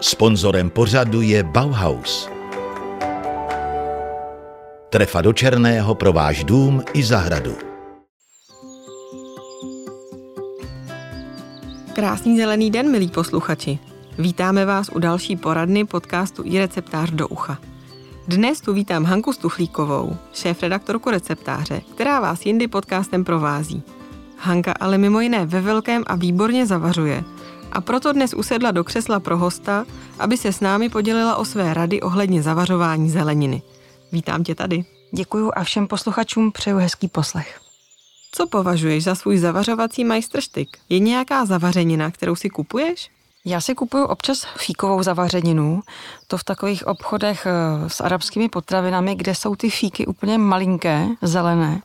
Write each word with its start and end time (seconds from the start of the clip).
Sponzorem 0.00 0.70
pořadu 0.70 1.20
je 1.20 1.42
Bauhaus. 1.42 2.28
Trefa 4.88 5.20
do 5.20 5.32
černého 5.32 5.94
pro 5.94 6.12
váš 6.12 6.44
dům 6.44 6.82
i 6.92 7.02
zahradu. 7.02 7.56
Krásný 11.92 12.36
zelený 12.36 12.70
den, 12.70 12.90
milí 12.90 13.08
posluchači. 13.08 13.78
Vítáme 14.18 14.64
vás 14.64 14.88
u 14.88 14.98
další 14.98 15.36
poradny 15.36 15.84
podcastu 15.84 16.42
i 16.46 16.58
receptář 16.58 17.10
do 17.10 17.28
ucha. 17.28 17.58
Dnes 18.28 18.60
tu 18.60 18.72
vítám 18.72 19.04
Hanku 19.04 19.32
Stuchlíkovou, 19.32 20.16
šéf-redaktorku 20.32 21.10
receptáře, 21.10 21.80
která 21.94 22.20
vás 22.20 22.46
jindy 22.46 22.68
podcastem 22.68 23.24
provází. 23.24 23.82
Hanka 24.38 24.72
ale 24.80 24.98
mimo 24.98 25.20
jiné 25.20 25.46
ve 25.46 25.60
velkém 25.60 26.02
a 26.06 26.16
výborně 26.16 26.66
zavařuje 26.66 27.24
a 27.72 27.80
proto 27.80 28.12
dnes 28.12 28.34
usedla 28.34 28.70
do 28.70 28.84
křesla 28.84 29.20
pro 29.20 29.38
hosta, 29.38 29.84
aby 30.18 30.36
se 30.36 30.52
s 30.52 30.60
námi 30.60 30.88
podělila 30.88 31.36
o 31.36 31.44
své 31.44 31.74
rady 31.74 32.00
ohledně 32.00 32.42
zavařování 32.42 33.10
zeleniny. 33.10 33.62
Vítám 34.12 34.44
tě 34.44 34.54
tady. 34.54 34.84
Děkuju 35.14 35.52
a 35.54 35.64
všem 35.64 35.86
posluchačům 35.86 36.52
přeju 36.52 36.76
hezký 36.76 37.08
poslech. 37.08 37.60
Co 38.34 38.46
považuješ 38.46 39.04
za 39.04 39.14
svůj 39.14 39.38
zavařovací 39.38 40.04
majstrštyk? 40.04 40.68
Je 40.88 40.98
nějaká 40.98 41.44
zavařenina, 41.44 42.10
kterou 42.10 42.36
si 42.36 42.50
kupuješ? 42.50 43.10
Já 43.44 43.60
si 43.60 43.74
kupuju 43.74 44.04
občas 44.04 44.46
fíkovou 44.56 45.02
zavařeninu, 45.02 45.82
to 46.26 46.38
v 46.38 46.44
takových 46.44 46.86
obchodech 46.86 47.46
eh, 47.46 47.88
s 47.88 48.00
arabskými 48.00 48.48
potravinami, 48.48 49.14
kde 49.14 49.34
jsou 49.34 49.56
ty 49.56 49.70
fíky 49.70 50.06
úplně 50.06 50.38
malinké, 50.38 51.06
zelené. 51.22 51.82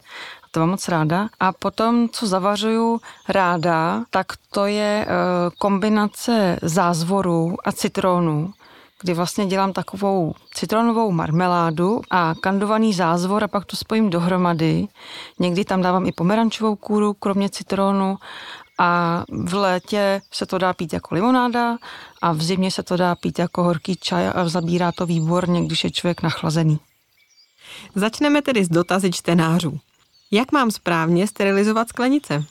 To 0.51 0.59
mám 0.59 0.69
moc 0.69 0.87
ráda. 0.87 1.29
A 1.39 1.51
potom, 1.51 2.09
co 2.09 2.27
zavařuju 2.27 2.99
ráda, 3.29 4.03
tak 4.09 4.27
to 4.51 4.65
je 4.65 5.05
eh, 5.07 5.13
kombinace 5.57 6.59
zázvoru 6.61 7.55
a 7.65 7.71
citrónu 7.71 8.53
kdy 9.01 9.13
vlastně 9.13 9.45
dělám 9.45 9.73
takovou 9.73 10.34
citronovou 10.54 11.12
marmeládu 11.12 12.01
a 12.09 12.35
kandovaný 12.41 12.93
zázvor 12.93 13.43
a 13.43 13.48
pak 13.48 13.65
to 13.65 13.77
spojím 13.77 14.09
dohromady. 14.09 14.87
Někdy 15.39 15.65
tam 15.65 15.81
dávám 15.81 16.05
i 16.05 16.12
pomerančovou 16.12 16.76
kůru, 16.76 17.13
kromě 17.13 17.49
citronu 17.49 18.17
a 18.79 19.23
v 19.29 19.54
létě 19.54 20.21
se 20.32 20.45
to 20.45 20.57
dá 20.57 20.73
pít 20.73 20.93
jako 20.93 21.15
limonáda 21.15 21.77
a 22.21 22.32
v 22.32 22.41
zimě 22.41 22.71
se 22.71 22.84
to 22.84 22.98
dá 22.98 23.15
pít 23.15 23.39
jako 23.39 23.63
horký 23.63 23.95
čaj 23.95 24.27
a 24.35 24.49
zabírá 24.49 24.91
to 24.91 25.05
výborně, 25.05 25.65
když 25.65 25.84
je 25.84 25.91
člověk 25.91 26.21
nachlazený. 26.21 26.79
Začneme 27.95 28.41
tedy 28.41 28.65
s 28.65 28.70
dotazy 28.70 29.11
čtenářů. 29.11 29.79
Jak 30.31 30.51
mám 30.51 30.71
správně 30.71 31.27
sterilizovat 31.27 31.89
sklenice? 31.89 32.45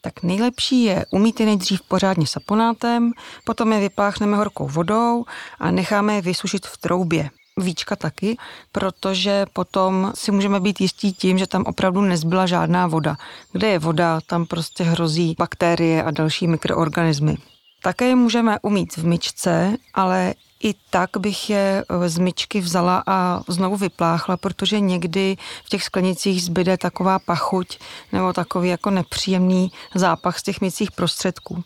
tak 0.00 0.22
nejlepší 0.22 0.84
je 0.84 1.06
umít 1.10 1.40
je 1.40 1.46
nejdřív 1.46 1.80
pořádně 1.82 2.26
saponátem, 2.26 3.12
potom 3.44 3.72
je 3.72 3.80
vypláchneme 3.80 4.36
horkou 4.36 4.68
vodou 4.68 5.24
a 5.58 5.70
necháme 5.70 6.14
je 6.14 6.22
vysušit 6.22 6.66
v 6.66 6.78
troubě. 6.78 7.30
Víčka 7.56 7.96
taky, 7.96 8.36
protože 8.72 9.46
potom 9.52 10.12
si 10.14 10.32
můžeme 10.32 10.60
být 10.60 10.80
jistí 10.80 11.12
tím, 11.12 11.38
že 11.38 11.46
tam 11.46 11.62
opravdu 11.62 12.00
nezbyla 12.00 12.46
žádná 12.46 12.86
voda. 12.86 13.16
Kde 13.52 13.68
je 13.68 13.78
voda, 13.78 14.20
tam 14.26 14.46
prostě 14.46 14.84
hrozí 14.84 15.34
bakterie 15.38 16.02
a 16.02 16.10
další 16.10 16.46
mikroorganismy. 16.46 17.36
Také 17.82 18.04
je 18.04 18.16
můžeme 18.16 18.58
umít 18.62 18.96
v 18.96 19.06
myčce, 19.06 19.76
ale 19.94 20.34
i 20.62 20.74
tak 20.90 21.10
bych 21.18 21.50
je 21.50 21.84
eh, 21.88 22.08
z 22.08 22.18
myčky 22.18 22.60
vzala 22.60 23.02
a 23.06 23.40
znovu 23.48 23.76
vypláchla, 23.76 24.36
protože 24.36 24.80
někdy 24.80 25.36
v 25.64 25.68
těch 25.68 25.82
sklenicích 25.82 26.42
zbyde 26.42 26.78
taková 26.78 27.18
pachuť 27.18 27.78
nebo 28.12 28.32
takový 28.32 28.68
jako 28.68 28.90
nepříjemný 28.90 29.72
zápach 29.94 30.38
z 30.38 30.42
těch 30.42 30.60
mycích 30.60 30.92
prostředků. 30.92 31.62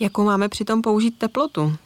Jakou 0.00 0.24
máme 0.24 0.48
přitom 0.48 0.82
použít 0.82 1.18
teplotu? 1.18 1.76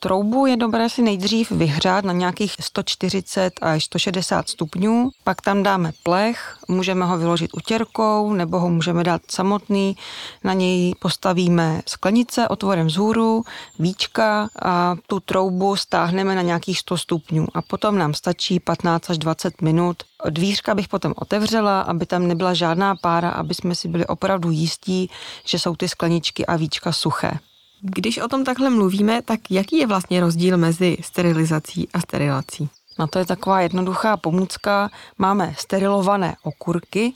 Troubu 0.00 0.46
je 0.46 0.56
dobré 0.56 0.88
si 0.88 1.02
nejdřív 1.02 1.50
vyhřát 1.50 2.04
na 2.04 2.12
nějakých 2.12 2.56
140 2.60 3.52
až 3.62 3.84
160 3.84 4.48
stupňů, 4.48 5.10
pak 5.24 5.42
tam 5.42 5.62
dáme 5.62 5.92
plech, 6.02 6.56
můžeme 6.68 7.04
ho 7.04 7.18
vyložit 7.18 7.50
utěrkou 7.54 8.32
nebo 8.32 8.58
ho 8.58 8.68
můžeme 8.70 9.04
dát 9.04 9.22
samotný, 9.30 9.96
na 10.44 10.52
něj 10.52 10.94
postavíme 10.98 11.82
sklenice 11.86 12.48
otvorem 12.48 12.86
vzhůru, 12.86 13.44
víčka 13.78 14.48
a 14.62 14.96
tu 15.06 15.20
troubu 15.20 15.76
stáhneme 15.76 16.34
na 16.34 16.42
nějakých 16.42 16.78
100 16.78 16.96
stupňů 16.96 17.46
a 17.54 17.62
potom 17.62 17.98
nám 17.98 18.14
stačí 18.14 18.60
15 18.60 19.10
až 19.10 19.18
20 19.18 19.62
minut. 19.62 19.96
Dvířka 20.30 20.74
bych 20.74 20.88
potom 20.88 21.14
otevřela, 21.16 21.80
aby 21.80 22.06
tam 22.06 22.28
nebyla 22.28 22.54
žádná 22.54 22.96
pára, 22.96 23.30
aby 23.30 23.54
jsme 23.54 23.74
si 23.74 23.88
byli 23.88 24.06
opravdu 24.06 24.50
jistí, 24.50 25.10
že 25.44 25.58
jsou 25.58 25.76
ty 25.76 25.88
skleničky 25.88 26.46
a 26.46 26.56
víčka 26.56 26.92
suché. 26.92 27.38
Když 27.80 28.18
o 28.18 28.28
tom 28.28 28.44
takhle 28.44 28.70
mluvíme, 28.70 29.22
tak 29.22 29.40
jaký 29.50 29.78
je 29.78 29.86
vlastně 29.86 30.20
rozdíl 30.20 30.56
mezi 30.56 30.96
sterilizací 31.00 31.88
a 31.94 32.00
sterilací? 32.00 32.70
Na 32.98 33.06
to 33.06 33.18
je 33.18 33.26
taková 33.26 33.60
jednoduchá 33.60 34.16
pomůcka. 34.16 34.90
Máme 35.18 35.54
sterilované 35.58 36.36
okurky, 36.42 37.12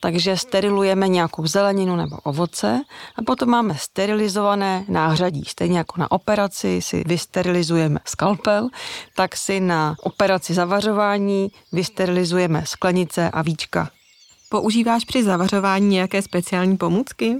takže 0.00 0.36
sterilujeme 0.36 1.08
nějakou 1.08 1.46
zeleninu 1.46 1.96
nebo 1.96 2.16
ovoce 2.16 2.80
a 3.16 3.22
potom 3.22 3.48
máme 3.48 3.74
sterilizované 3.78 4.84
náhřadí. 4.88 5.44
Stejně 5.44 5.78
jako 5.78 6.00
na 6.00 6.10
operaci 6.10 6.82
si 6.82 7.04
vysterilizujeme 7.06 8.00
skalpel, 8.04 8.68
tak 9.16 9.36
si 9.36 9.60
na 9.60 9.94
operaci 10.02 10.54
zavařování 10.54 11.50
vysterilizujeme 11.72 12.66
sklenice 12.66 13.30
a 13.30 13.42
víčka. 13.42 13.90
Používáš 14.48 15.04
při 15.04 15.24
zavařování 15.24 15.88
nějaké 15.88 16.22
speciální 16.22 16.76
pomůcky? 16.76 17.38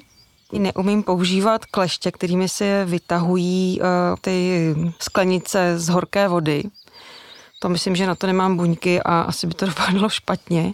Neumím 0.59 1.03
používat 1.03 1.65
kleště, 1.67 2.11
kterými 2.11 2.49
se 2.49 2.85
vytahují 2.85 3.81
uh, 3.81 3.87
ty 4.21 4.75
sklenice 5.01 5.79
z 5.79 5.89
horké 5.89 6.29
vody. 6.29 6.63
To 7.59 7.69
myslím, 7.69 7.97
že 7.97 8.07
na 8.07 8.15
to 8.15 8.27
nemám 8.27 8.57
buňky 8.57 9.03
a 9.03 9.21
asi 9.21 9.47
by 9.47 9.55
to 9.55 9.67
dopadlo 9.73 10.09
špatně. 10.09 10.73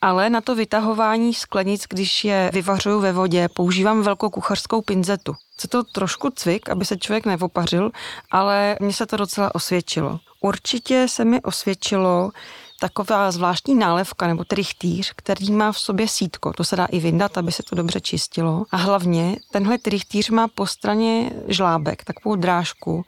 Ale 0.00 0.30
na 0.30 0.40
to 0.40 0.54
vytahování 0.54 1.34
sklenic, 1.34 1.84
když 1.88 2.24
je 2.24 2.50
vyvařuju 2.52 3.00
ve 3.00 3.12
vodě, 3.12 3.48
používám 3.48 4.02
velkou 4.02 4.30
kuchařskou 4.30 4.82
pinzetu. 4.82 5.34
Co 5.56 5.68
to 5.68 5.84
trošku 5.84 6.30
cvik, 6.30 6.70
aby 6.70 6.84
se 6.84 6.96
člověk 6.96 7.26
nevopařil, 7.26 7.90
ale 8.30 8.76
mně 8.80 8.92
se 8.92 9.06
to 9.06 9.16
docela 9.16 9.54
osvědčilo. 9.54 10.20
Určitě 10.40 11.06
se 11.08 11.24
mi 11.24 11.42
osvědčilo 11.42 12.30
taková 12.80 13.30
zvláštní 13.30 13.74
nálevka 13.74 14.26
nebo 14.26 14.44
trichtýř, 14.44 15.12
který 15.16 15.52
má 15.52 15.72
v 15.72 15.78
sobě 15.78 16.08
sítko. 16.08 16.52
To 16.52 16.64
se 16.64 16.76
dá 16.76 16.84
i 16.84 17.00
vyndat, 17.00 17.38
aby 17.38 17.52
se 17.52 17.62
to 17.62 17.76
dobře 17.76 18.00
čistilo. 18.00 18.64
A 18.70 18.76
hlavně 18.76 19.36
tenhle 19.50 19.78
trichtýř 19.78 20.30
má 20.30 20.48
po 20.48 20.66
straně 20.66 21.30
žlábek, 21.48 22.04
takovou 22.04 22.36
drážku, 22.36 23.04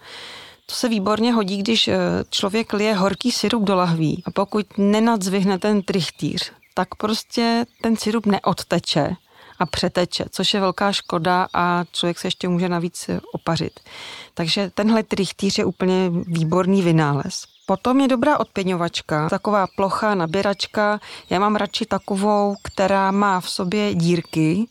to 0.66 0.74
se 0.74 0.88
výborně 0.88 1.32
hodí, 1.32 1.56
když 1.56 1.88
eh, 1.88 1.98
člověk 2.30 2.72
lije 2.72 2.94
horký 2.94 3.32
syrup 3.32 3.62
do 3.62 3.74
lahví 3.74 4.22
a 4.26 4.30
pokud 4.30 4.66
nenadzvihne 4.78 5.58
ten 5.58 5.82
trichtýř, 5.82 6.52
tak 6.74 6.94
prostě 6.94 7.66
ten 7.82 7.96
syrup 7.96 8.26
neodteče 8.26 9.16
a 9.58 9.66
přeteče, 9.66 10.24
což 10.30 10.54
je 10.54 10.60
velká 10.60 10.92
škoda 10.92 11.48
a 11.54 11.84
člověk 11.92 12.18
se 12.18 12.26
ještě 12.26 12.48
může 12.48 12.68
navíc 12.68 13.10
opařit. 13.32 13.80
Takže 14.34 14.70
tenhle 14.74 15.02
trichtýř 15.02 15.58
je 15.58 15.64
úplně 15.64 16.10
výborný 16.10 16.82
vynález. 16.82 17.57
Potom 17.68 18.00
je 18.00 18.08
dobrá 18.08 18.40
odpěňovačka, 18.40 19.28
taková 19.28 19.66
plochá 19.76 20.14
naběračka. 20.14 21.00
Já 21.30 21.38
mám 21.40 21.56
radši 21.56 21.86
takovou, 21.86 22.56
která 22.62 23.10
má 23.10 23.40
v 23.40 23.50
sobě 23.50 23.94
dírky, 23.94 24.68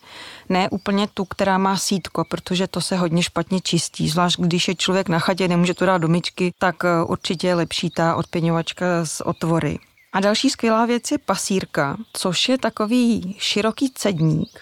ne 0.50 0.70
úplně 0.70 1.08
tu, 1.14 1.26
která 1.26 1.58
má 1.58 1.78
sítko, 1.78 2.24
protože 2.30 2.68
to 2.68 2.82
se 2.82 2.98
hodně 2.98 3.24
špatně 3.24 3.62
čistí. 3.62 4.10
Zvlášť 4.10 4.40
když 4.40 4.68
je 4.68 4.76
člověk 4.76 5.10
na 5.10 5.20
chatě, 5.20 5.48
nemůže 5.48 5.74
to 5.74 5.86
dát 5.86 5.98
do 5.98 6.08
myčky, 6.08 6.52
tak 6.60 6.76
eh, 6.86 7.04
určitě 7.04 7.48
je 7.48 7.56
lepší 7.56 7.90
ta 7.90 8.16
odpěňovačka 8.16 8.86
z 9.06 9.22
otvory. 9.22 9.80
A 10.14 10.20
další 10.20 10.50
skvělá 10.50 10.86
věc 10.86 11.12
je 11.12 11.18
pasírka, 11.18 11.98
což 12.14 12.50
je 12.50 12.58
takový 12.58 13.36
široký 13.40 13.92
cedník 13.96 14.60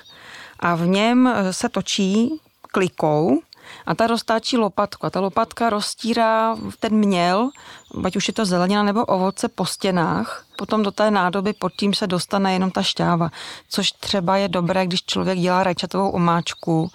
a 0.60 0.76
v 0.76 0.88
něm 0.88 1.28
eh, 1.28 1.54
se 1.54 1.70
točí 1.70 2.40
klikou 2.72 3.42
a 3.86 3.96
ta 3.96 4.08
roztáčí 4.08 4.58
lopatku 4.58 5.06
a 5.06 5.10
ta 5.10 5.20
lopatka 5.20 5.70
roztírá 5.70 6.56
ten 6.80 6.94
měl, 6.94 7.50
ať 8.04 8.16
už 8.16 8.28
je 8.28 8.34
to 8.34 8.46
zelenina 8.46 8.84
nebo 8.84 9.06
ovoce 9.06 9.48
po 9.48 9.66
stěnách, 9.66 10.46
potom 10.58 10.84
do 10.84 10.92
té 10.92 11.12
nádoby 11.12 11.54
pod 11.54 11.72
tím 11.74 11.94
se 11.94 12.08
dostane 12.08 12.54
jenom 12.54 12.72
ta 12.72 12.84
šťáva, 12.84 13.30
což 13.70 13.92
třeba 13.92 14.38
je 14.38 14.48
dobré, 14.48 14.88
když 14.88 15.04
člověk 15.06 15.40
dělá 15.40 15.64
rajčatovou 15.64 16.10
omáčku, 16.10 16.92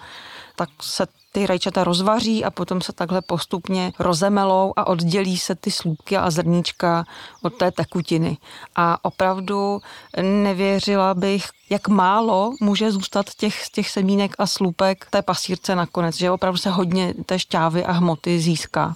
tak 0.55 0.69
se 0.81 1.07
ty 1.31 1.47
rajčata 1.47 1.83
rozvaří 1.83 2.43
a 2.43 2.51
potom 2.51 2.81
se 2.81 2.93
takhle 2.93 3.21
postupně 3.21 3.93
rozemelou 3.99 4.73
a 4.75 4.87
oddělí 4.87 5.37
se 5.37 5.55
ty 5.55 5.71
slupky 5.71 6.17
a 6.17 6.31
zrníčka 6.31 7.05
od 7.41 7.57
té 7.57 7.71
tekutiny. 7.71 8.37
A 8.75 9.05
opravdu 9.05 9.81
nevěřila 10.21 11.13
bych, 11.13 11.45
jak 11.69 11.87
málo 11.87 12.53
může 12.61 12.91
zůstat 12.91 13.25
těch, 13.37 13.69
těch 13.69 13.89
semínek 13.89 14.35
a 14.39 14.47
slupek 14.47 15.07
té 15.09 15.21
pasírce 15.21 15.75
nakonec, 15.75 16.15
že 16.15 16.31
opravdu 16.31 16.57
se 16.57 16.69
hodně 16.69 17.13
té 17.25 17.39
šťávy 17.39 17.85
a 17.85 17.91
hmoty 17.91 18.39
získá. 18.39 18.95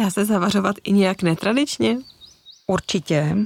Dá 0.00 0.10
se 0.10 0.24
zavařovat 0.24 0.76
i 0.84 0.92
nějak 0.92 1.22
netradičně? 1.22 1.98
Určitě. 2.66 3.36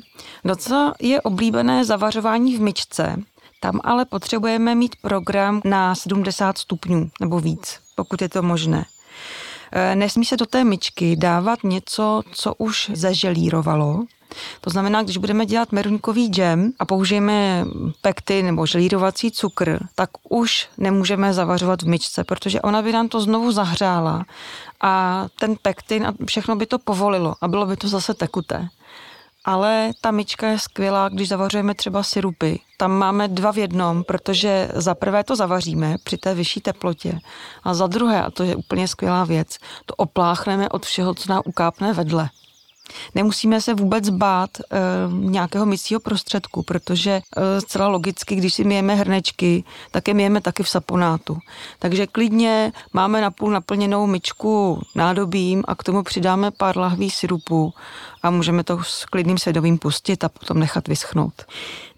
Docela 0.45 0.95
je 1.01 1.21
oblíbené 1.21 1.85
zavařování 1.85 2.57
v 2.57 2.61
myčce, 2.61 3.17
tam 3.63 3.81
ale 3.85 4.05
potřebujeme 4.05 4.75
mít 4.75 4.97
program 5.03 5.61
na 5.65 5.95
70 5.95 6.59
stupňů 6.59 7.11
nebo 7.21 7.41
víc, 7.41 7.79
pokud 7.95 8.23
je 8.23 8.29
to 8.29 8.43
možné. 8.43 8.85
Eh, 9.73 9.95
nesmí 9.97 10.25
se 10.25 10.37
do 10.37 10.47
té 10.47 10.65
myčky 10.65 11.17
dávat 11.17 11.65
něco, 11.65 12.23
co 12.33 12.55
už 12.55 12.91
zeželírovalo, 12.95 14.05
to 14.61 14.71
znamená, 14.71 15.03
když 15.03 15.17
budeme 15.17 15.47
dělat 15.47 15.73
meruňkový 15.73 16.27
džem 16.27 16.73
a 16.79 16.85
použijeme 16.85 17.65
pekty 18.01 18.43
nebo 18.43 18.67
želírovací 18.67 19.31
cukr, 19.31 19.79
tak 19.95 20.11
už 20.29 20.69
nemůžeme 20.79 21.35
zavařovat 21.35 21.83
v 21.83 21.89
myčce, 21.89 22.25
protože 22.25 22.61
ona 22.61 22.83
by 22.83 22.93
nám 22.93 23.09
to 23.09 23.21
znovu 23.21 23.53
zahřála 23.53 24.25
a 24.81 25.27
ten 25.41 25.57
pektin 25.63 26.07
a 26.07 26.15
všechno 26.27 26.57
by 26.57 26.67
to 26.67 26.79
povolilo 26.79 27.35
a 27.41 27.49
bylo 27.49 27.67
by 27.67 27.77
to 27.77 27.89
zase 27.89 28.15
tekuté. 28.15 28.69
Ale 29.45 29.91
ta 30.01 30.11
myčka 30.11 30.49
je 30.49 30.59
skvělá, 30.59 31.09
když 31.09 31.29
zavařujeme 31.29 31.75
třeba 31.75 32.03
syrupy. 32.03 32.59
Tam 32.77 32.93
máme 32.93 33.29
dva 33.29 33.53
v 33.53 33.59
jednom, 33.59 34.05
protože 34.05 34.69
za 34.75 34.95
prvé 34.95 35.25
to 35.25 35.37
zavaříme 35.37 35.97
při 36.05 36.19
té 36.19 36.35
vyšší 36.35 36.61
teplotě 36.61 37.19
a 37.63 37.75
za 37.75 37.87
druhé, 37.87 38.23
a 38.23 38.31
to 38.31 38.43
je 38.43 38.57
úplně 38.57 38.89
skvělá 38.89 39.25
věc, 39.25 39.57
to 39.87 39.95
opláchneme 39.95 40.69
od 40.69 40.87
všeho, 40.87 41.15
co 41.15 41.33
nám 41.33 41.43
ukápne 41.45 41.93
vedle. 41.93 42.29
Nemusíme 43.15 43.61
se 43.61 43.75
vůbec 43.75 44.09
bát 44.09 44.51
e, 44.61 44.63
nějakého 45.11 45.67
mycího 45.67 46.01
prostředku, 46.01 46.63
protože 46.63 47.11
e, 47.11 47.61
zcela 47.61 47.89
logicky, 47.89 48.35
když 48.35 48.55
si 48.55 48.65
myjeme 48.65 48.95
hrnečky, 48.95 49.65
tak 49.91 50.09
je 50.09 50.15
myjeme 50.15 50.41
taky 50.41 50.63
v 50.63 50.69
saponátu. 50.69 51.39
Takže 51.79 52.07
klidně 52.07 52.73
máme 52.93 53.21
napůl 53.21 53.51
naplněnou 53.51 54.07
myčku 54.07 54.83
nádobím 54.95 55.65
a 55.69 55.75
k 55.75 55.83
tomu 55.83 56.03
přidáme 56.03 56.51
pár 56.51 56.79
lahví 56.79 57.11
syrupu 57.11 57.75
a 58.23 58.31
můžeme 58.31 58.65
to 58.65 58.79
s 58.83 59.05
klidným 59.05 59.39
svědomím 59.39 59.79
pustit 59.79 60.25
a 60.25 60.29
potom 60.29 60.59
nechat 60.59 60.89
vyschnout. 60.89 61.35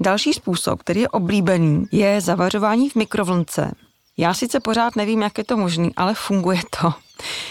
Další 0.00 0.32
způsob, 0.32 0.80
který 0.80 1.00
je 1.00 1.08
oblíbený, 1.08 1.84
je 1.92 2.20
zavařování 2.20 2.90
v 2.90 2.94
mikrovlnce. 2.94 3.72
Já 4.16 4.34
sice 4.34 4.60
pořád 4.60 4.96
nevím, 4.96 5.22
jak 5.22 5.38
je 5.38 5.44
to 5.44 5.56
možné, 5.56 5.90
ale 5.96 6.14
funguje 6.14 6.60
to. 6.80 7.03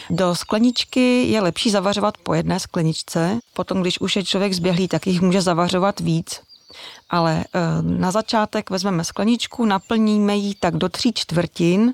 Do 0.09 0.35
skleničky 0.35 1.23
je 1.23 1.41
lepší 1.41 1.69
zavařovat 1.69 2.17
po 2.17 2.33
jedné 2.33 2.59
skleničce, 2.59 3.39
potom 3.53 3.81
když 3.81 4.01
už 4.01 4.15
je 4.15 4.23
člověk 4.23 4.53
zběhlý, 4.53 4.87
tak 4.87 5.07
jich 5.07 5.21
může 5.21 5.41
zavařovat 5.41 5.99
víc. 5.99 6.41
Ale 7.09 7.43
eh, 7.43 7.59
na 7.81 8.11
začátek 8.11 8.69
vezmeme 8.69 9.03
skleničku, 9.03 9.65
naplníme 9.65 10.35
ji 10.35 10.55
tak 10.55 10.75
do 10.75 10.89
tří 10.89 11.13
čtvrtin 11.13 11.93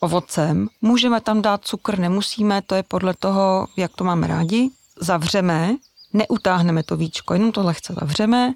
ovocem. 0.00 0.68
Můžeme 0.82 1.20
tam 1.20 1.42
dát 1.42 1.64
cukr, 1.64 1.98
nemusíme, 1.98 2.62
to 2.62 2.74
je 2.74 2.82
podle 2.82 3.14
toho, 3.14 3.66
jak 3.76 3.96
to 3.96 4.04
máme 4.04 4.26
rádi. 4.26 4.70
Zavřeme, 5.00 5.76
neutáhneme 6.12 6.82
to 6.82 6.96
víčko, 6.96 7.34
jenom 7.34 7.52
to 7.52 7.62
lehce 7.62 7.94
zavřeme 8.00 8.52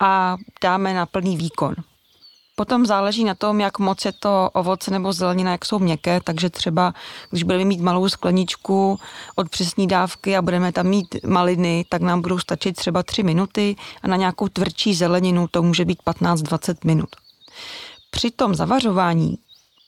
a 0.00 0.36
dáme 0.62 0.94
na 0.94 1.06
plný 1.06 1.36
výkon. 1.36 1.74
Potom 2.60 2.86
záleží 2.86 3.24
na 3.24 3.34
tom, 3.34 3.60
jak 3.60 3.78
moc 3.78 4.04
je 4.04 4.12
to 4.12 4.50
ovoce 4.52 4.90
nebo 4.90 5.12
zelenina, 5.12 5.50
jak 5.50 5.64
jsou 5.64 5.78
měkké, 5.78 6.20
takže 6.24 6.50
třeba, 6.50 6.94
když 7.30 7.42
budeme 7.42 7.64
mít 7.64 7.80
malou 7.80 8.08
skleničku 8.08 8.98
od 9.36 9.48
přesní 9.48 9.86
dávky 9.86 10.36
a 10.36 10.42
budeme 10.42 10.72
tam 10.72 10.86
mít 10.86 11.16
maliny, 11.26 11.84
tak 11.88 12.02
nám 12.02 12.20
budou 12.20 12.38
stačit 12.38 12.76
třeba 12.76 13.02
3 13.02 13.22
minuty 13.22 13.76
a 14.02 14.08
na 14.08 14.16
nějakou 14.16 14.48
tvrdší 14.48 14.94
zeleninu 14.94 15.48
to 15.50 15.62
může 15.62 15.84
být 15.84 15.98
15-20 16.06 16.76
minut. 16.84 17.08
Při 18.10 18.30
tom 18.30 18.54
zavařování 18.54 19.38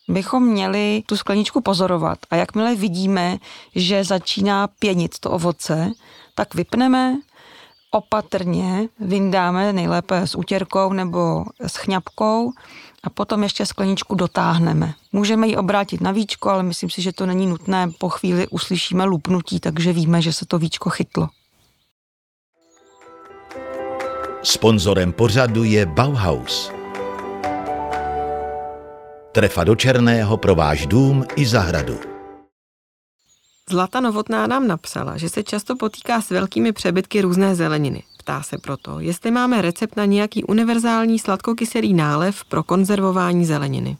bychom 0.08 0.46
měli 0.46 1.02
tu 1.06 1.16
skleničku 1.16 1.60
pozorovat 1.60 2.18
a 2.30 2.36
jakmile 2.36 2.74
vidíme, 2.74 3.38
že 3.74 4.04
začíná 4.04 4.68
pěnit 4.78 5.18
to 5.18 5.30
ovoce, 5.30 5.92
tak 6.34 6.54
vypneme, 6.54 7.16
opatrně 7.92 8.88
vyndáme, 9.00 9.72
nejlépe 9.72 10.26
s 10.26 10.34
útěrkou 10.34 10.92
nebo 10.92 11.44
s 11.60 11.76
chňapkou 11.76 12.52
a 13.04 13.10
potom 13.10 13.42
ještě 13.42 13.66
skleničku 13.66 14.14
dotáhneme. 14.14 14.94
Můžeme 15.12 15.48
ji 15.48 15.56
obrátit 15.56 16.00
na 16.00 16.12
víčko, 16.12 16.50
ale 16.50 16.62
myslím 16.62 16.90
si, 16.90 17.02
že 17.02 17.12
to 17.12 17.26
není 17.26 17.46
nutné. 17.46 17.90
Po 17.98 18.08
chvíli 18.08 18.48
uslyšíme 18.48 19.04
lupnutí, 19.04 19.60
takže 19.60 19.92
víme, 19.92 20.22
že 20.22 20.32
se 20.32 20.46
to 20.46 20.58
víčko 20.58 20.90
chytlo. 20.90 21.28
Sponzorem 24.42 25.12
pořadu 25.12 25.64
je 25.64 25.86
Bauhaus. 25.86 26.72
Trefa 29.32 29.64
do 29.64 29.74
černého 29.74 30.36
pro 30.36 30.54
váš 30.54 30.86
dům 30.86 31.24
i 31.36 31.46
zahradu. 31.46 32.11
Zlata 33.72 34.00
Novotná 34.00 34.46
nám 34.46 34.66
napsala, 34.66 35.16
že 35.16 35.28
se 35.28 35.42
často 35.42 35.76
potýká 35.76 36.20
s 36.20 36.30
velkými 36.30 36.72
přebytky 36.72 37.20
různé 37.20 37.54
zeleniny. 37.54 38.02
Ptá 38.18 38.42
se 38.42 38.58
proto, 38.58 39.00
jestli 39.00 39.30
máme 39.30 39.62
recept 39.62 39.96
na 39.96 40.04
nějaký 40.04 40.44
univerzální 40.44 41.18
sladkokyselý 41.18 41.94
nálev 41.94 42.44
pro 42.44 42.62
konzervování 42.62 43.44
zeleniny. 43.44 43.96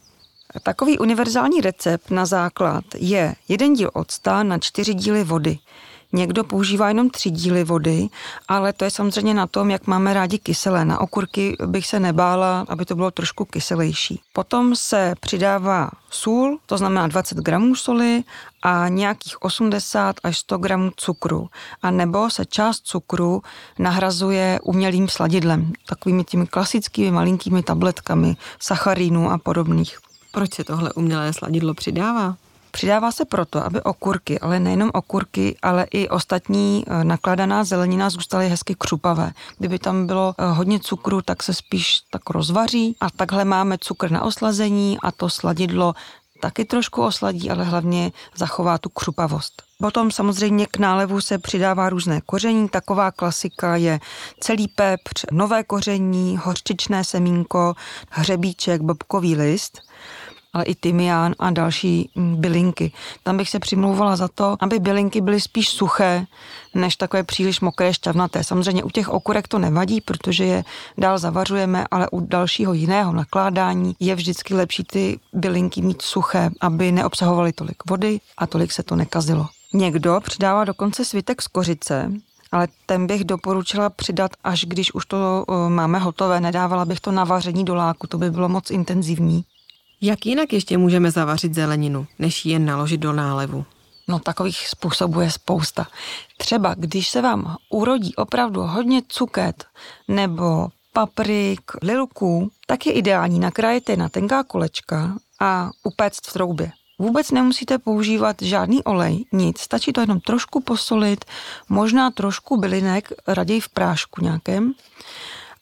Takový 0.63 0.99
univerzální 0.99 1.61
recept 1.61 2.11
na 2.11 2.25
základ 2.25 2.83
je 2.95 3.35
jeden 3.47 3.73
díl 3.73 3.89
octa 3.93 4.43
na 4.43 4.57
čtyři 4.57 4.93
díly 4.93 5.23
vody. 5.23 5.57
Někdo 6.13 6.43
používá 6.43 6.87
jenom 6.87 7.09
tři 7.09 7.29
díly 7.29 7.63
vody, 7.63 8.07
ale 8.47 8.73
to 8.73 8.85
je 8.85 8.91
samozřejmě 8.91 9.33
na 9.33 9.47
tom, 9.47 9.71
jak 9.71 9.87
máme 9.87 10.13
rádi 10.13 10.39
kyselé. 10.39 10.85
Na 10.85 11.01
okurky 11.01 11.55
bych 11.65 11.87
se 11.87 11.99
nebála, 11.99 12.65
aby 12.69 12.85
to 12.85 12.95
bylo 12.95 13.11
trošku 13.11 13.45
kyselější. 13.45 14.21
Potom 14.33 14.75
se 14.75 15.13
přidává 15.19 15.89
sůl, 16.09 16.59
to 16.65 16.77
znamená 16.77 17.07
20 17.07 17.37
gramů 17.37 17.75
soli 17.75 18.23
a 18.63 18.87
nějakých 18.87 19.41
80 19.41 20.15
až 20.23 20.37
100 20.37 20.57
gramů 20.57 20.91
cukru. 20.95 21.49
A 21.81 21.91
nebo 21.91 22.29
se 22.29 22.45
část 22.45 22.79
cukru 22.79 23.41
nahrazuje 23.79 24.59
umělým 24.63 25.07
sladidlem, 25.09 25.73
takovými 25.85 26.23
těmi 26.23 26.47
klasickými 26.47 27.11
malinkými 27.11 27.63
tabletkami 27.63 28.35
sacharinů 28.59 29.31
a 29.31 29.37
podobných. 29.37 29.97
Proč 30.31 30.53
se 30.53 30.63
tohle 30.63 30.93
umělé 30.93 31.33
sladidlo 31.33 31.73
přidává? 31.73 32.35
Přidává 32.73 33.11
se 33.11 33.25
proto, 33.25 33.65
aby 33.65 33.81
okurky, 33.81 34.39
ale 34.39 34.59
nejenom 34.59 34.91
okurky, 34.93 35.57
ale 35.61 35.85
i 35.91 36.09
ostatní 36.09 36.83
eh, 36.87 37.03
nakladaná 37.03 37.63
zelenina 37.63 38.09
zůstaly 38.09 38.49
hezky 38.49 38.75
křupavé. 38.77 39.31
Kdyby 39.57 39.79
tam 39.79 40.07
bylo 40.07 40.35
eh, 40.37 40.45
hodně 40.45 40.79
cukru, 40.79 41.21
tak 41.21 41.43
se 41.43 41.53
spíš 41.53 41.99
tak 42.11 42.29
rozvaří 42.29 42.95
a 43.01 43.09
takhle 43.09 43.45
máme 43.45 43.77
cukr 43.77 44.11
na 44.11 44.21
oslazení 44.21 44.97
a 45.03 45.11
to 45.11 45.29
sladidlo 45.29 45.93
taky 46.41 46.65
trošku 46.65 47.03
osladí, 47.03 47.49
ale 47.49 47.63
hlavně 47.63 48.11
zachová 48.35 48.77
tu 48.77 48.89
křupavost. 48.89 49.63
Potom 49.77 50.11
samozřejmě 50.11 50.65
k 50.65 50.77
nálevu 50.77 51.21
se 51.21 51.37
přidává 51.37 51.89
různé 51.89 52.21
koření. 52.21 52.69
Taková 52.69 53.11
klasika 53.11 53.75
je 53.75 53.99
celý 54.39 54.67
pepř, 54.67 55.25
nové 55.31 55.63
koření, 55.63 56.37
hořčičné 56.43 57.03
semínko, 57.03 57.73
hřebíček, 58.09 58.81
bobkový 58.81 59.35
list 59.35 59.81
ale 60.53 60.63
i 60.63 60.75
tymián 60.75 61.35
a 61.39 61.51
další 61.51 62.09
mm, 62.15 62.35
bylinky. 62.41 62.91
Tam 63.23 63.37
bych 63.37 63.49
se 63.49 63.59
přimlouvala 63.59 64.15
za 64.15 64.27
to, 64.27 64.57
aby 64.59 64.79
bylinky 64.79 65.21
byly 65.21 65.41
spíš 65.41 65.69
suché, 65.69 66.25
než 66.75 66.95
takové 66.95 67.23
příliš 67.23 67.61
mokré, 67.61 67.93
šťavnaté. 67.93 68.43
Samozřejmě 68.43 68.83
u 68.83 68.89
těch 68.89 69.09
okurek 69.09 69.47
to 69.47 69.59
nevadí, 69.59 70.01
protože 70.01 70.45
je 70.45 70.63
dál 70.97 71.17
zavařujeme, 71.17 71.85
ale 71.91 72.09
u 72.09 72.19
dalšího 72.19 72.73
jiného 72.73 73.13
nakládání 73.13 73.95
je 73.99 74.15
vždycky 74.15 74.53
lepší 74.53 74.83
ty 74.83 75.19
bylinky 75.33 75.81
mít 75.81 76.01
suché, 76.01 76.49
aby 76.61 76.91
neobsahovaly 76.91 77.53
tolik 77.53 77.77
vody 77.89 78.19
a 78.37 78.47
tolik 78.47 78.71
se 78.71 78.83
to 78.83 78.95
nekazilo. 78.95 79.47
Někdo 79.73 80.19
přidává 80.23 80.65
dokonce 80.65 81.05
svitek 81.05 81.41
z 81.41 81.47
kořice, 81.47 82.11
ale 82.51 82.67
ten 82.85 83.07
bych 83.07 83.23
doporučila 83.23 83.89
přidat, 83.89 84.31
až 84.43 84.65
když 84.65 84.93
už 84.93 85.05
to 85.05 85.45
máme 85.67 85.99
hotové. 85.99 86.41
Nedávala 86.41 86.85
bych 86.85 86.99
to 86.99 87.11
na 87.11 87.23
vaření 87.23 87.65
do 87.65 87.75
láku, 87.75 88.07
to 88.07 88.17
by 88.17 88.31
bylo 88.31 88.49
moc 88.49 88.71
intenzivní. 88.71 89.45
Jak 90.05 90.25
jinak 90.25 90.53
ještě 90.53 90.77
můžeme 90.77 91.11
zavařit 91.11 91.53
zeleninu, 91.53 92.07
než 92.19 92.45
ji 92.45 92.51
jen 92.51 92.65
naložit 92.65 92.97
do 92.97 93.13
nálevu? 93.13 93.65
No 94.07 94.19
takových 94.19 94.67
způsobů 94.67 95.21
je 95.21 95.31
spousta. 95.31 95.87
Třeba 96.37 96.75
když 96.77 97.09
se 97.09 97.21
vám 97.21 97.55
urodí 97.69 98.15
opravdu 98.15 98.61
hodně 98.61 99.01
cuket 99.07 99.65
nebo 100.07 100.67
paprik, 100.93 101.61
lilků, 101.81 102.51
tak 102.67 102.85
je 102.85 102.93
ideální 102.93 103.39
nakrájet 103.39 103.89
na 103.89 104.09
tenká 104.09 104.43
kolečka 104.43 105.15
a 105.39 105.69
upéct 105.83 106.27
v 106.27 106.33
troubě. 106.33 106.71
Vůbec 106.99 107.31
nemusíte 107.31 107.77
používat 107.77 108.41
žádný 108.41 108.83
olej, 108.83 109.25
nic, 109.31 109.59
stačí 109.59 109.93
to 109.93 110.01
jenom 110.01 110.19
trošku 110.19 110.61
posolit, 110.61 111.25
možná 111.69 112.11
trošku 112.11 112.57
bylinek, 112.57 113.13
raději 113.27 113.59
v 113.59 113.69
prášku 113.69 114.23
nějakém 114.23 114.73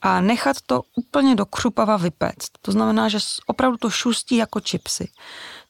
a 0.01 0.21
nechat 0.21 0.57
to 0.65 0.81
úplně 0.95 1.35
do 1.35 1.45
křupava 1.45 1.97
vypéct. 1.97 2.49
To 2.61 2.71
znamená, 2.71 3.09
že 3.09 3.17
opravdu 3.45 3.77
to 3.77 3.89
šustí 3.89 4.35
jako 4.35 4.59
čipsy. 4.59 5.09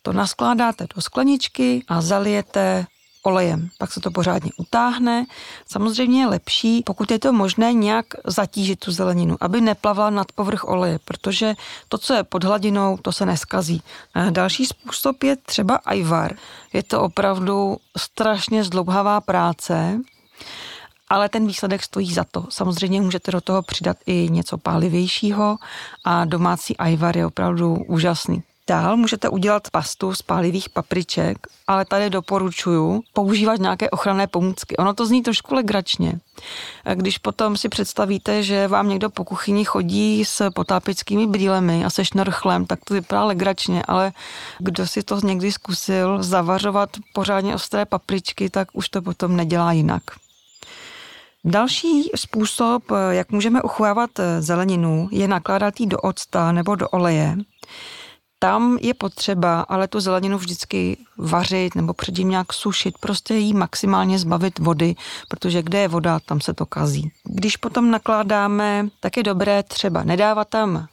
To 0.01 0.13
naskládáte 0.13 0.87
do 0.95 1.01
skleničky 1.01 1.83
a 1.87 2.01
zalijete 2.01 2.85
olejem. 3.23 3.69
Pak 3.77 3.91
se 3.91 3.99
to 3.99 4.11
pořádně 4.11 4.51
utáhne. 4.57 5.25
Samozřejmě 5.65 6.21
je 6.21 6.27
lepší, 6.27 6.83
pokud 6.85 7.11
je 7.11 7.19
to 7.19 7.33
možné, 7.33 7.73
nějak 7.73 8.05
zatížit 8.25 8.79
tu 8.79 8.91
zeleninu, 8.91 9.37
aby 9.41 9.61
neplavila 9.61 10.09
nad 10.09 10.31
povrch 10.31 10.63
oleje, 10.63 10.99
protože 11.05 11.53
to, 11.87 11.97
co 11.97 12.13
je 12.13 12.23
pod 12.23 12.43
hladinou, 12.43 12.97
to 12.97 13.11
se 13.11 13.25
neskazí. 13.25 13.81
A 14.13 14.29
další 14.29 14.65
způsob 14.65 15.23
je 15.23 15.35
třeba 15.35 15.75
ajvar. 15.75 16.35
Je 16.73 16.83
to 16.83 17.01
opravdu 17.01 17.77
strašně 17.97 18.63
zdlouhavá 18.63 19.21
práce, 19.21 19.99
ale 21.11 21.29
ten 21.29 21.47
výsledek 21.47 21.83
stojí 21.83 22.13
za 22.13 22.23
to. 22.31 22.45
Samozřejmě 22.49 23.01
můžete 23.01 23.31
do 23.31 23.41
toho 23.41 23.61
přidat 23.61 23.97
i 24.05 24.29
něco 24.31 24.57
pálivějšího 24.57 25.57
a 26.05 26.25
domácí 26.25 26.77
ajvar 26.77 27.17
je 27.17 27.25
opravdu 27.25 27.75
úžasný. 27.87 28.43
Dál 28.67 28.97
můžete 28.97 29.29
udělat 29.29 29.69
pastu 29.71 30.15
z 30.15 30.21
pálivých 30.21 30.69
papriček, 30.69 31.37
ale 31.67 31.85
tady 31.85 32.09
doporučuju 32.09 33.01
používat 33.13 33.59
nějaké 33.59 33.89
ochranné 33.89 34.27
pomůcky. 34.27 34.77
Ono 34.77 34.93
to 34.93 35.05
zní 35.05 35.21
trošku 35.23 35.55
legračně. 35.55 36.19
Když 36.93 37.17
potom 37.17 37.57
si 37.57 37.69
představíte, 37.69 38.43
že 38.43 38.67
vám 38.67 38.89
někdo 38.89 39.09
po 39.09 39.25
kuchyni 39.25 39.65
chodí 39.65 40.25
s 40.25 40.51
potápickými 40.51 41.27
brýlemi 41.27 41.85
a 41.85 41.89
se 41.89 42.05
šnorchlem, 42.05 42.65
tak 42.65 42.79
to 42.85 42.93
vypadá 42.93 43.23
legračně, 43.23 43.83
ale 43.87 44.11
kdo 44.59 44.87
si 44.87 45.03
to 45.03 45.19
někdy 45.23 45.51
zkusil 45.51 46.23
zavařovat 46.23 46.89
pořádně 47.13 47.55
ostré 47.55 47.85
papričky, 47.85 48.49
tak 48.49 48.67
už 48.73 48.89
to 48.89 49.01
potom 49.01 49.35
nedělá 49.35 49.71
jinak. 49.71 50.03
Další 51.45 52.11
způsob, 52.15 52.83
jak 53.09 53.31
můžeme 53.31 53.61
uchovávat 53.61 54.09
zeleninu, 54.39 55.09
je 55.11 55.27
nakládat 55.27 55.79
ji 55.79 55.87
do 55.87 55.97
octa 55.97 56.51
nebo 56.51 56.75
do 56.75 56.89
oleje. 56.89 57.37
Tam 58.39 58.77
je 58.81 58.93
potřeba 58.93 59.61
ale 59.61 59.87
tu 59.87 59.99
zeleninu 59.99 60.37
vždycky 60.37 60.97
vařit 61.17 61.75
nebo 61.75 61.93
předtím 61.93 62.29
nějak 62.29 62.53
sušit, 62.53 62.97
prostě 62.99 63.33
jí 63.35 63.53
maximálně 63.53 64.19
zbavit 64.19 64.59
vody, 64.59 64.95
protože 65.27 65.61
kde 65.61 65.79
je 65.79 65.87
voda, 65.87 66.19
tam 66.19 66.41
se 66.41 66.53
to 66.53 66.65
kazí. 66.65 67.11
Když 67.23 67.57
potom 67.57 67.91
nakládáme, 67.91 68.87
tak 68.99 69.17
je 69.17 69.23
dobré 69.23 69.63
třeba 69.63 70.03
nedávat 70.03 70.49
tam 70.49 70.87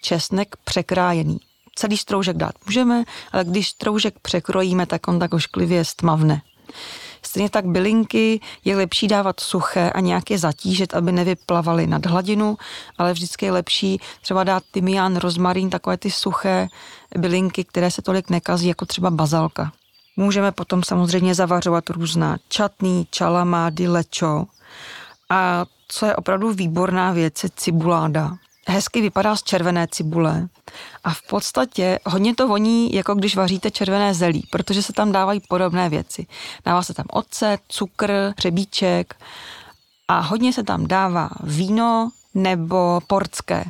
česnek 0.00 0.56
překrájený. 0.64 1.38
Celý 1.74 1.96
stroužek 1.96 2.36
dát 2.36 2.54
můžeme, 2.66 3.04
ale 3.32 3.44
když 3.44 3.68
stroužek 3.68 4.18
překrojíme, 4.18 4.86
tak 4.86 5.08
on 5.08 5.18
tak 5.18 5.34
ošklivě 5.34 5.84
stmavne. 5.84 6.42
Stejně 7.26 7.50
tak 7.50 7.66
bylinky 7.66 8.40
je 8.64 8.76
lepší 8.76 9.08
dávat 9.08 9.40
suché 9.40 9.90
a 9.90 10.00
nějak 10.00 10.30
je 10.30 10.38
zatížit, 10.38 10.94
aby 10.94 11.12
nevyplavaly 11.12 11.86
nad 11.86 12.06
hladinu, 12.06 12.56
ale 12.98 13.12
vždycky 13.12 13.46
je 13.46 13.52
lepší 13.52 14.00
třeba 14.22 14.44
dát 14.44 14.62
tymián, 14.70 15.16
rozmarín, 15.16 15.70
takové 15.70 15.96
ty 15.96 16.10
suché 16.10 16.68
bylinky, 17.18 17.64
které 17.64 17.90
se 17.90 18.02
tolik 18.02 18.30
nekazí, 18.30 18.68
jako 18.68 18.86
třeba 18.86 19.10
bazalka. 19.10 19.72
Můžeme 20.16 20.52
potom 20.52 20.82
samozřejmě 20.82 21.34
zavařovat 21.34 21.90
různá 21.90 22.36
čatný, 22.48 23.06
čalamády, 23.10 23.88
lečo. 23.88 24.44
A 25.30 25.64
co 25.88 26.06
je 26.06 26.16
opravdu 26.16 26.52
výborná 26.52 27.12
věc, 27.12 27.44
je 27.44 27.50
cibuláda 27.56 28.36
hezky 28.66 29.00
vypadá 29.00 29.36
z 29.36 29.42
červené 29.42 29.86
cibule 29.90 30.48
a 31.04 31.10
v 31.10 31.22
podstatě 31.22 31.98
hodně 32.06 32.34
to 32.34 32.48
voní, 32.48 32.92
jako 32.92 33.14
když 33.14 33.36
vaříte 33.36 33.70
červené 33.70 34.14
zelí, 34.14 34.46
protože 34.50 34.82
se 34.82 34.92
tam 34.92 35.12
dávají 35.12 35.40
podobné 35.48 35.88
věci. 35.88 36.26
Dává 36.64 36.82
se 36.82 36.94
tam 36.94 37.06
ocet, 37.10 37.60
cukr, 37.68 38.32
hřebíček 38.38 39.14
a 40.08 40.20
hodně 40.20 40.52
se 40.52 40.62
tam 40.62 40.86
dává 40.86 41.30
víno 41.42 42.10
nebo 42.34 43.00
portské. 43.06 43.64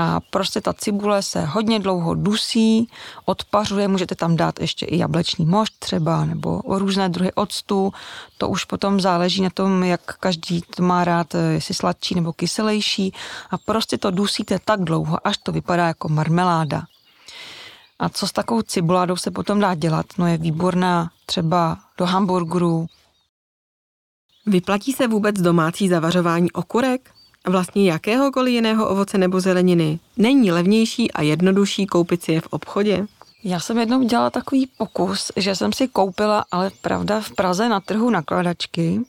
A 0.00 0.20
prostě 0.20 0.60
ta 0.60 0.72
cibule 0.72 1.22
se 1.22 1.44
hodně 1.44 1.78
dlouho 1.80 2.14
dusí, 2.14 2.88
odpařuje, 3.24 3.88
můžete 3.88 4.14
tam 4.14 4.36
dát 4.36 4.60
ještě 4.60 4.86
i 4.86 4.98
jablečný 4.98 5.46
mošt 5.46 5.78
třeba, 5.78 6.24
nebo 6.24 6.62
různé 6.66 7.08
druhy 7.08 7.32
octu. 7.32 7.92
To 8.38 8.48
už 8.48 8.64
potom 8.64 9.00
záleží 9.00 9.42
na 9.42 9.50
tom, 9.50 9.82
jak 9.82 10.00
každý 10.00 10.60
to 10.76 10.82
má 10.82 11.04
rád, 11.04 11.34
jestli 11.34 11.74
sladší 11.74 12.14
nebo 12.14 12.32
kyselější. 12.32 13.14
A 13.50 13.58
prostě 13.58 13.98
to 13.98 14.10
dusíte 14.10 14.58
tak 14.64 14.80
dlouho, 14.80 15.26
až 15.26 15.36
to 15.36 15.52
vypadá 15.52 15.86
jako 15.86 16.08
marmeláda. 16.08 16.82
A 17.98 18.08
co 18.08 18.26
s 18.28 18.32
takovou 18.32 18.62
cibuládou 18.62 19.16
se 19.16 19.30
potom 19.30 19.60
dá 19.60 19.74
dělat? 19.74 20.06
No 20.18 20.26
je 20.26 20.38
výborná 20.38 21.10
třeba 21.26 21.78
do 21.98 22.06
hamburgerů. 22.06 22.86
Vyplatí 24.46 24.92
se 24.92 25.06
vůbec 25.06 25.36
domácí 25.40 25.88
zavařování 25.88 26.52
okurek? 26.52 27.17
Vlastně 27.48 27.90
jakéhokoliv 27.90 28.54
jiného 28.54 28.88
ovoce 28.88 29.18
nebo 29.18 29.40
zeleniny 29.40 29.98
není 30.16 30.52
levnější 30.52 31.12
a 31.12 31.22
jednodušší 31.22 31.86
koupit 31.86 32.22
si 32.22 32.32
je 32.32 32.40
v 32.40 32.46
obchodě? 32.50 33.06
Já 33.44 33.60
jsem 33.60 33.78
jednou 33.78 34.02
dělala 34.02 34.30
takový 34.30 34.68
pokus, 34.76 35.32
že 35.36 35.54
jsem 35.54 35.72
si 35.72 35.88
koupila, 35.88 36.44
ale 36.50 36.70
pravda, 36.80 37.20
v 37.20 37.30
Praze 37.30 37.68
na 37.68 37.80
trhu 37.80 38.10
nakladačky. 38.10 39.00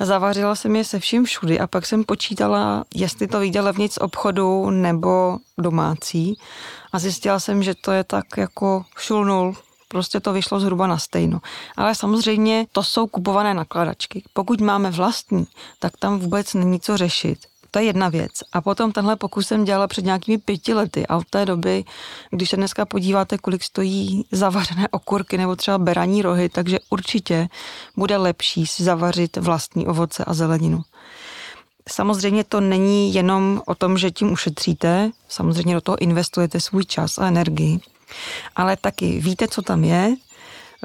Zavařila 0.00 0.54
jsem 0.54 0.76
je 0.76 0.84
se 0.84 0.98
vším 0.98 1.24
všudy 1.24 1.60
a 1.60 1.66
pak 1.66 1.86
jsem 1.86 2.04
počítala, 2.04 2.84
jestli 2.94 3.26
to 3.26 3.40
vyjde 3.40 3.60
levnic 3.60 3.94
z 3.94 3.98
obchodu 3.98 4.70
nebo 4.70 5.38
domácí. 5.58 6.38
A 6.92 6.98
zjistila 6.98 7.40
jsem, 7.40 7.62
že 7.62 7.74
to 7.74 7.92
je 7.92 8.04
tak 8.04 8.24
jako 8.36 8.84
šulnul, 8.98 9.54
prostě 9.96 10.20
to 10.20 10.32
vyšlo 10.32 10.60
zhruba 10.60 10.86
na 10.86 10.98
stejno. 10.98 11.40
Ale 11.76 11.94
samozřejmě 11.94 12.66
to 12.72 12.82
jsou 12.82 13.06
kupované 13.06 13.54
nakladačky. 13.54 14.22
Pokud 14.32 14.60
máme 14.60 14.90
vlastní, 14.90 15.46
tak 15.78 15.96
tam 15.96 16.18
vůbec 16.18 16.54
není 16.54 16.80
co 16.80 16.96
řešit. 16.96 17.38
To 17.70 17.78
je 17.78 17.84
jedna 17.84 18.08
věc. 18.08 18.32
A 18.52 18.60
potom 18.60 18.92
tenhle 18.92 19.16
pokus 19.16 19.46
jsem 19.46 19.64
dělala 19.64 19.86
před 19.86 20.04
nějakými 20.04 20.38
pěti 20.38 20.74
lety 20.74 21.06
a 21.06 21.16
od 21.16 21.24
té 21.30 21.46
doby, 21.46 21.84
když 22.30 22.50
se 22.50 22.56
dneska 22.56 22.84
podíváte, 22.84 23.38
kolik 23.38 23.62
stojí 23.62 24.24
zavařené 24.32 24.88
okurky 24.88 25.38
nebo 25.38 25.56
třeba 25.56 25.78
beraní 25.78 26.22
rohy, 26.22 26.48
takže 26.48 26.78
určitě 26.90 27.48
bude 27.96 28.16
lepší 28.16 28.66
si 28.66 28.84
zavařit 28.84 29.36
vlastní 29.36 29.86
ovoce 29.86 30.24
a 30.24 30.34
zeleninu. 30.34 30.82
Samozřejmě 31.88 32.44
to 32.44 32.60
není 32.60 33.14
jenom 33.14 33.62
o 33.66 33.74
tom, 33.74 33.98
že 33.98 34.10
tím 34.10 34.32
ušetříte, 34.32 35.10
samozřejmě 35.28 35.74
do 35.74 35.80
toho 35.80 35.98
investujete 35.98 36.60
svůj 36.60 36.84
čas 36.84 37.18
a 37.18 37.26
energii, 37.26 37.80
ale 38.56 38.76
taky 38.76 39.20
víte, 39.20 39.48
co 39.48 39.62
tam 39.62 39.84
je, 39.84 40.14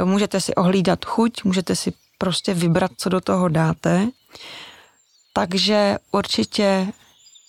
můžete 0.03 0.41
si 0.41 0.55
ohlídat 0.55 1.05
chuť, 1.05 1.43
můžete 1.43 1.75
si 1.75 1.93
prostě 2.17 2.53
vybrat, 2.53 2.91
co 2.97 3.09
do 3.09 3.21
toho 3.21 3.49
dáte. 3.49 4.07
Takže 5.33 5.97
určitě 6.11 6.87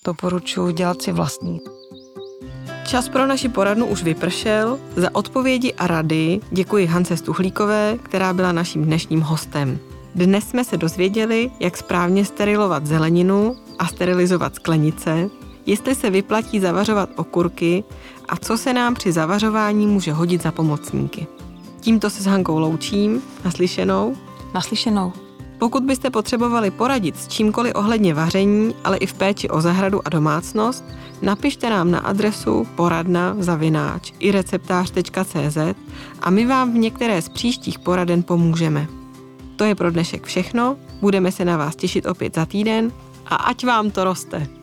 doporučuji 0.04 0.70
dělat 0.70 1.02
si 1.02 1.12
vlastní. 1.12 1.60
Čas 2.86 3.08
pro 3.08 3.26
naši 3.26 3.48
poradnu 3.48 3.86
už 3.86 4.02
vypršel. 4.02 4.78
Za 4.96 5.14
odpovědi 5.14 5.74
a 5.74 5.86
rady 5.86 6.40
děkuji 6.50 6.86
Hance 6.86 7.16
Stuchlíkové, 7.16 7.98
která 8.02 8.32
byla 8.32 8.52
naším 8.52 8.84
dnešním 8.84 9.20
hostem. 9.20 9.78
Dnes 10.14 10.48
jsme 10.48 10.64
se 10.64 10.76
dozvěděli, 10.76 11.50
jak 11.60 11.76
správně 11.76 12.24
sterilovat 12.24 12.86
zeleninu 12.86 13.56
a 13.78 13.86
sterilizovat 13.86 14.54
sklenice, 14.54 15.28
jestli 15.66 15.94
se 15.94 16.10
vyplatí 16.10 16.60
zavařovat 16.60 17.10
okurky 17.16 17.84
a 18.28 18.36
co 18.36 18.58
se 18.58 18.72
nám 18.72 18.94
při 18.94 19.12
zavařování 19.12 19.86
může 19.86 20.12
hodit 20.12 20.42
za 20.42 20.52
pomocníky. 20.52 21.26
Tímto 21.80 22.10
se 22.10 22.22
s 22.22 22.26
Hankou 22.26 22.58
loučím. 22.58 23.22
Naslyšenou. 23.44 24.16
Naslyšenou. 24.54 25.12
Pokud 25.58 25.82
byste 25.82 26.10
potřebovali 26.10 26.70
poradit 26.70 27.16
s 27.16 27.28
čímkoliv 27.28 27.72
ohledně 27.74 28.14
vaření, 28.14 28.74
ale 28.84 28.96
i 28.96 29.06
v 29.06 29.14
péči 29.14 29.48
o 29.48 29.60
zahradu 29.60 30.00
a 30.04 30.08
domácnost, 30.08 30.84
napište 31.22 31.70
nám 31.70 31.90
na 31.90 31.98
adresu 31.98 32.66
poradna 32.76 33.36
zavináč 33.38 34.12
i 34.18 34.30
receptář.cz 34.30 35.58
a 36.20 36.30
my 36.30 36.46
vám 36.46 36.72
v 36.72 36.78
některé 36.78 37.22
z 37.22 37.28
příštích 37.28 37.78
poraden 37.78 38.22
pomůžeme. 38.22 38.86
To 39.56 39.64
je 39.64 39.74
pro 39.74 39.90
dnešek 39.90 40.26
všechno, 40.26 40.76
budeme 41.00 41.32
se 41.32 41.44
na 41.44 41.56
vás 41.56 41.76
těšit 41.76 42.06
opět 42.06 42.34
za 42.34 42.46
týden 42.46 42.92
a 43.26 43.34
ať 43.34 43.66
vám 43.66 43.90
to 43.90 44.04
roste. 44.04 44.61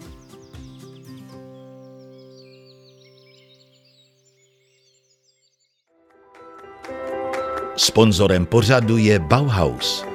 Sponzorem 7.89 8.45
pořadu 8.45 8.97
je 8.97 9.19
Bauhaus. 9.19 10.05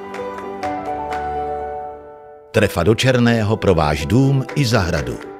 Trefa 2.51 2.83
do 2.83 2.95
černého 2.95 3.57
pro 3.57 3.75
váš 3.75 4.05
dům 4.05 4.45
i 4.55 4.65
zahradu. 4.65 5.34